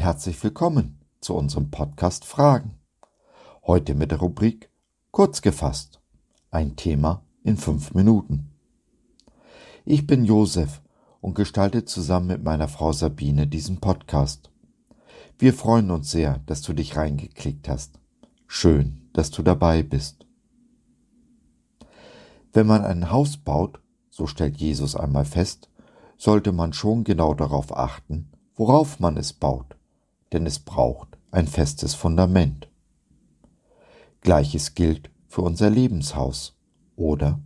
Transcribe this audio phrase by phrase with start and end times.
[0.00, 2.78] herzlich willkommen zu unserem Podcast Fragen.
[3.66, 4.70] Heute mit der Rubrik
[5.10, 6.00] Kurz gefasst.
[6.50, 8.52] Ein Thema in fünf Minuten.
[9.84, 10.80] Ich bin Josef
[11.20, 14.50] und gestalte zusammen mit meiner Frau Sabine diesen Podcast.
[15.38, 18.00] Wir freuen uns sehr, dass du dich reingeklickt hast.
[18.46, 20.24] Schön, dass du dabei bist.
[22.54, 25.68] Wenn man ein Haus baut, so stellt Jesus einmal fest,
[26.16, 29.76] sollte man schon genau darauf achten, worauf man es baut,
[30.32, 32.68] denn es braucht ein festes Fundament.
[34.20, 36.54] Gleiches gilt für unser Lebenshaus,
[36.96, 37.40] oder?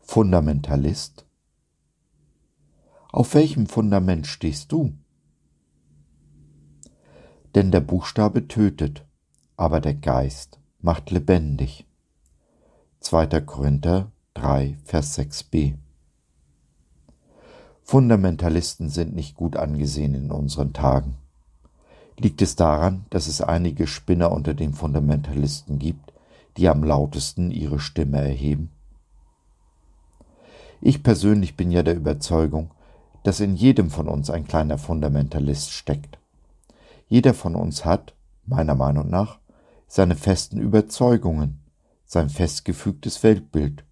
[0.00, 1.26] Fundamentalist?
[3.12, 4.94] Auf welchem Fundament stehst du?
[7.58, 9.04] Denn der Buchstabe tötet,
[9.56, 11.88] aber der Geist macht lebendig.
[13.00, 13.40] 2.
[13.40, 15.74] Korinther 3, Vers 6b.
[17.82, 21.16] Fundamentalisten sind nicht gut angesehen in unseren Tagen.
[22.16, 26.12] Liegt es daran, dass es einige Spinner unter den Fundamentalisten gibt,
[26.58, 28.70] die am lautesten ihre Stimme erheben?
[30.80, 32.70] Ich persönlich bin ja der Überzeugung,
[33.24, 36.20] dass in jedem von uns ein kleiner Fundamentalist steckt.
[37.08, 38.14] Jeder von uns hat,
[38.44, 39.40] meiner Meinung nach,
[39.86, 41.64] seine festen Überzeugungen,
[42.04, 43.84] sein festgefügtes Weltbild,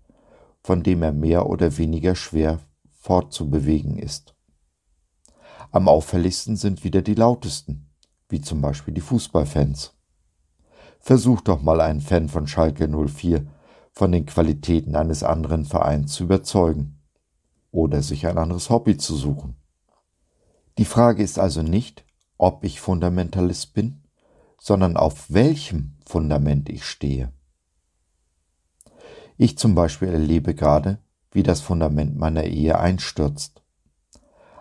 [0.62, 2.60] von dem er mehr oder weniger schwer
[2.92, 4.34] fortzubewegen ist.
[5.72, 7.88] Am auffälligsten sind wieder die lautesten,
[8.28, 9.94] wie zum Beispiel die Fußballfans.
[11.00, 13.46] Versuch doch mal einen Fan von Schalke 04
[13.92, 16.98] von den Qualitäten eines anderen Vereins zu überzeugen
[17.70, 19.56] oder sich ein anderes Hobby zu suchen.
[20.78, 22.05] Die Frage ist also nicht,
[22.38, 24.02] ob ich Fundamentalist bin,
[24.58, 27.32] sondern auf welchem Fundament ich stehe.
[29.36, 30.98] Ich zum Beispiel erlebe gerade,
[31.30, 33.62] wie das Fundament meiner Ehe einstürzt.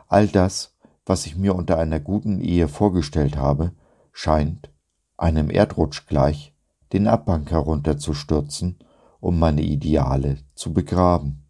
[0.08, 0.75] All das,
[1.06, 3.72] was ich mir unter einer guten Ehe vorgestellt habe,
[4.12, 4.69] scheint,
[5.18, 6.53] einem Erdrutsch gleich,
[6.92, 8.80] den Abhang herunterzustürzen,
[9.19, 11.44] um meine Ideale zu begraben.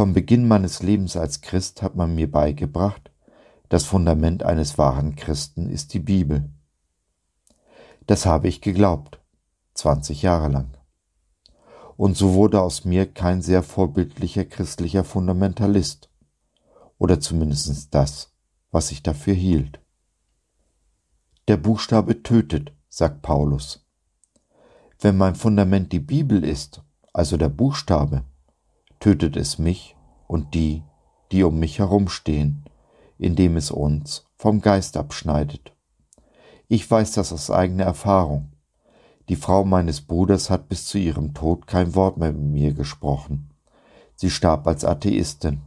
[0.00, 3.10] Vom Beginn meines Lebens als Christ hat man mir beigebracht,
[3.68, 6.48] das Fundament eines wahren Christen ist die Bibel.
[8.06, 9.20] Das habe ich geglaubt,
[9.74, 10.70] 20 Jahre lang.
[11.98, 16.08] Und so wurde aus mir kein sehr vorbildlicher christlicher Fundamentalist,
[16.96, 18.32] oder zumindest das,
[18.70, 19.80] was ich dafür hielt.
[21.46, 23.86] Der Buchstabe tötet, sagt Paulus.
[24.98, 28.24] Wenn mein Fundament die Bibel ist, also der Buchstabe,
[29.00, 29.96] tötet es mich
[30.26, 30.84] und die,
[31.32, 32.64] die um mich herumstehen,
[33.18, 35.74] indem es uns vom Geist abschneidet.
[36.68, 38.52] Ich weiß das aus eigener Erfahrung.
[39.28, 43.50] Die Frau meines Bruders hat bis zu ihrem Tod kein Wort mehr mit mir gesprochen.
[44.14, 45.62] Sie starb als Atheistin,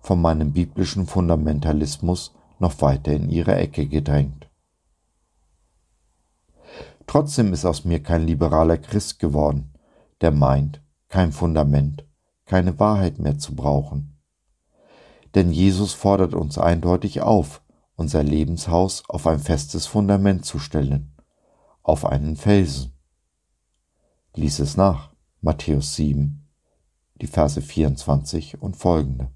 [0.00, 4.48] von meinem biblischen Fundamentalismus noch weiter in ihre Ecke gedrängt.
[7.06, 9.72] Trotzdem ist aus mir kein liberaler Christ geworden,
[10.20, 12.05] der meint, kein Fundament,
[12.46, 14.18] keine Wahrheit mehr zu brauchen.
[15.34, 17.62] Denn Jesus fordert uns eindeutig auf,
[17.96, 21.14] unser Lebenshaus auf ein festes Fundament zu stellen,
[21.82, 22.92] auf einen Felsen.
[24.34, 26.46] Lies es nach, Matthäus 7,
[27.20, 29.30] die Verse 24 und folgende.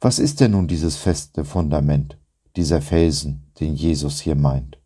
[0.00, 2.18] Was ist denn nun dieses feste Fundament,
[2.56, 4.78] dieser Felsen, den Jesus hier meint?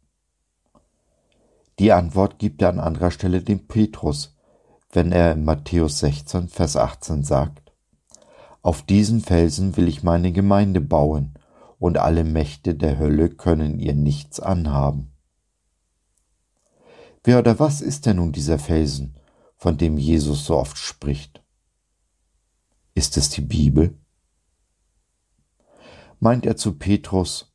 [1.80, 4.38] Die Antwort gibt er an anderer Stelle dem Petrus,
[4.91, 7.72] wenn er in Matthäus 16, Vers 18 sagt,
[8.62, 11.34] Auf diesen Felsen will ich meine Gemeinde bauen,
[11.78, 15.12] und alle Mächte der Hölle können ihr nichts anhaben.
[17.23, 19.17] Wer oder was ist denn nun dieser Felsen,
[19.56, 21.43] von dem Jesus so oft spricht?
[22.94, 23.96] Ist es die Bibel?
[26.19, 27.55] Meint er zu Petrus,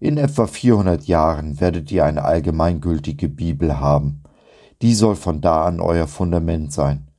[0.00, 4.22] in etwa 400 Jahren werdet ihr eine allgemeingültige Bibel haben,
[4.82, 7.10] die soll von da an euer Fundament sein.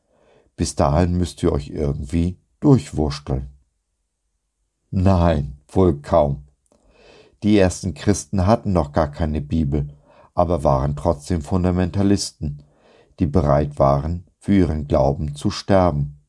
[0.56, 3.50] Bis dahin müsst ihr euch irgendwie durchwursteln.
[4.92, 6.46] Nein, wohl kaum.
[7.44, 9.96] Die ersten Christen hatten noch gar keine Bibel,
[10.34, 12.64] aber waren trotzdem Fundamentalisten,
[13.20, 16.20] die bereit waren, für ihren Glauben zu sterben.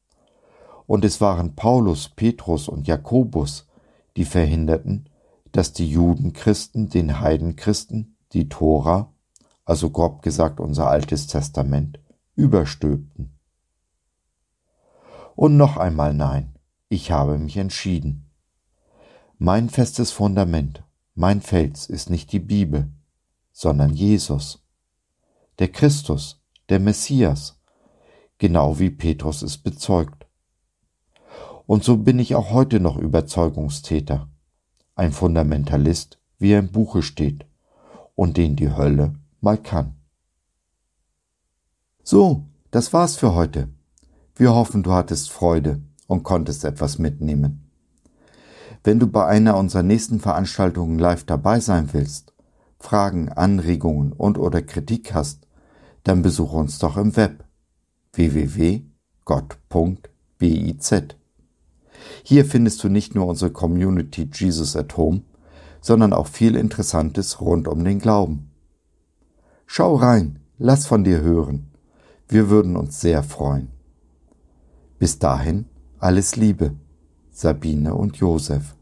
[0.86, 3.66] Und es waren Paulus, Petrus und Jakobus,
[4.16, 5.08] die verhinderten,
[5.52, 9.12] dass die Judenchristen den Heidenchristen die Tora
[9.70, 12.00] also grob gesagt unser altes Testament,
[12.34, 13.38] überstülpten.
[15.36, 16.56] Und noch einmal nein,
[16.88, 18.28] ich habe mich entschieden.
[19.38, 20.82] Mein festes Fundament,
[21.14, 22.90] mein Fels ist nicht die Bibel,
[23.52, 24.66] sondern Jesus,
[25.60, 27.62] der Christus, der Messias,
[28.38, 30.26] genau wie Petrus es bezeugt.
[31.68, 34.28] Und so bin ich auch heute noch Überzeugungstäter,
[34.96, 37.46] ein Fundamentalist, wie er im Buche steht
[38.16, 39.94] und den die Hölle mal kann.
[42.02, 43.68] So, das war's für heute.
[44.34, 47.70] Wir hoffen, du hattest Freude und konntest etwas mitnehmen.
[48.82, 52.32] Wenn du bei einer unserer nächsten Veranstaltungen live dabei sein willst,
[52.78, 55.46] Fragen, Anregungen und oder Kritik hast,
[56.02, 57.44] dann besuche uns doch im Web
[58.14, 58.84] www.gott.biz.
[62.22, 65.22] Hier findest du nicht nur unsere Community Jesus at Home,
[65.82, 68.49] sondern auch viel Interessantes rund um den Glauben.
[69.72, 71.70] Schau rein, lass von dir hören.
[72.26, 73.68] Wir würden uns sehr freuen.
[74.98, 75.66] Bis dahin
[76.00, 76.74] alles Liebe,
[77.30, 78.74] Sabine und Josef.